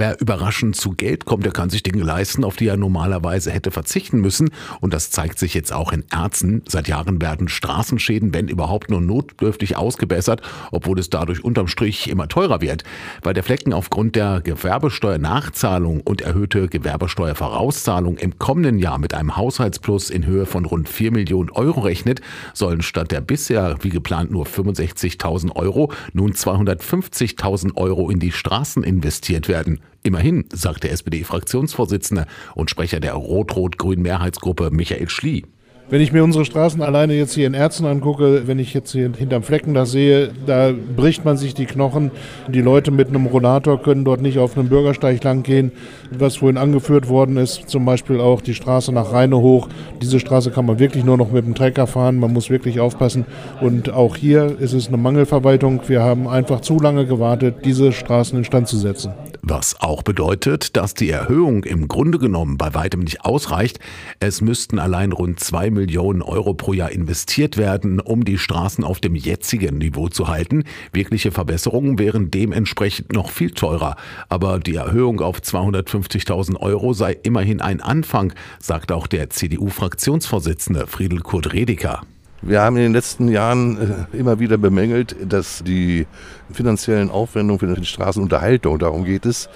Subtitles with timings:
[0.00, 3.70] Wer überraschend zu Geld kommt, der kann sich Dinge leisten, auf die er normalerweise hätte
[3.70, 4.48] verzichten müssen.
[4.80, 6.62] Und das zeigt sich jetzt auch in Erzen.
[6.66, 10.40] Seit Jahren werden Straßenschäden, wenn überhaupt nur notdürftig ausgebessert,
[10.70, 12.82] obwohl es dadurch unterm Strich immer teurer wird.
[13.20, 20.08] Weil der Flecken aufgrund der Gewerbesteuernachzahlung und erhöhte Gewerbesteuervorauszahlung im kommenden Jahr mit einem Haushaltsplus
[20.08, 22.22] in Höhe von rund 4 Millionen Euro rechnet,
[22.54, 28.82] sollen statt der bisher wie geplant nur 65.000 Euro nun 250.000 Euro in die Straßen
[28.82, 29.78] investiert werden.
[30.02, 35.44] Immerhin, sagt der SPD-Fraktionsvorsitzende und Sprecher der Rot-Rot-Grün Mehrheitsgruppe Michael Schlie.
[35.90, 39.10] Wenn ich mir unsere Straßen alleine jetzt hier in Erzen angucke, wenn ich jetzt hier
[39.12, 42.12] hinterm Flecken das sehe, da bricht man sich die Knochen.
[42.46, 45.72] Die Leute mit einem Rollator können dort nicht auf einem Bürgersteig lang gehen.
[46.16, 49.68] Was vorhin angeführt worden ist, zum Beispiel auch die Straße nach Rheine hoch.
[50.00, 52.20] Diese Straße kann man wirklich nur noch mit dem Trecker fahren.
[52.20, 53.24] Man muss wirklich aufpassen.
[53.60, 55.82] Und auch hier ist es eine Mangelverwaltung.
[55.88, 59.12] Wir haben einfach zu lange gewartet, diese Straßen instand zu setzen.
[59.42, 63.78] Was auch bedeutet, dass die Erhöhung im Grunde genommen bei weitem nicht ausreicht.
[64.18, 69.00] Es müssten allein rund zwei Millionen Euro pro Jahr investiert werden, um die Straßen auf
[69.00, 70.64] dem jetzigen Niveau zu halten.
[70.92, 73.96] Wirkliche Verbesserungen wären dementsprechend noch viel teurer.
[74.28, 81.20] Aber die Erhöhung auf 250.000 Euro sei immerhin ein Anfang, sagt auch der CDU-Fraktionsvorsitzende Friedel
[81.20, 82.02] Kurt Redeker.
[82.42, 86.06] Wir haben in den letzten Jahren äh, immer wieder bemängelt, dass die
[86.50, 89.50] finanziellen Aufwendungen für die Straßenunterhaltung, darum geht es,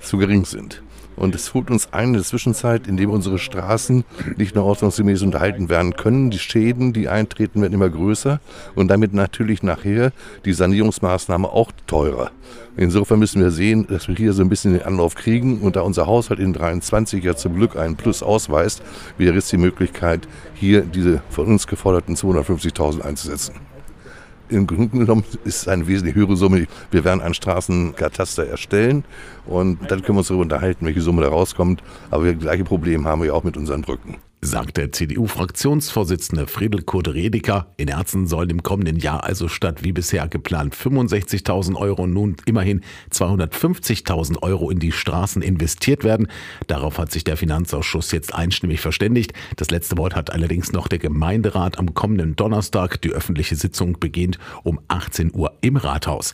[0.00, 0.82] zu gering sind.
[1.18, 4.04] Und es holt uns ein in der Zwischenzeit, in dem unsere Straßen
[4.36, 6.30] nicht mehr ordnungsgemäß unterhalten werden können.
[6.30, 8.40] Die Schäden, die eintreten, werden immer größer
[8.76, 10.12] und damit natürlich nachher
[10.44, 12.30] die Sanierungsmaßnahme auch teurer.
[12.76, 15.80] Insofern müssen wir sehen, dass wir hier so ein bisschen den Anlauf kriegen und da
[15.80, 18.82] unser Haushalt in 23 ja zum Glück einen Plus ausweist,
[19.16, 23.54] wäre es die Möglichkeit, hier diese von uns geforderten 250.000 einzusetzen.
[24.48, 26.66] Im Grunde genommen ist es eine wesentlich höhere Summe.
[26.90, 29.04] Wir werden ein Straßenkataster erstellen
[29.46, 31.82] und dann können wir uns darüber unterhalten, welche Summe da rauskommt.
[32.10, 37.08] Aber das gleiche Problem haben wir auch mit unseren Brücken sagt der CDU-Fraktionsvorsitzende Friedel Kurt
[37.08, 37.72] Redeker.
[37.76, 42.82] In Erzen sollen im kommenden Jahr also statt wie bisher geplant 65.000 Euro nun immerhin
[43.10, 46.28] 250.000 Euro in die Straßen investiert werden.
[46.66, 49.32] Darauf hat sich der Finanzausschuss jetzt einstimmig verständigt.
[49.56, 53.02] Das letzte Wort hat allerdings noch der Gemeinderat am kommenden Donnerstag.
[53.02, 56.32] Die öffentliche Sitzung beginnt um 18 Uhr im Rathaus.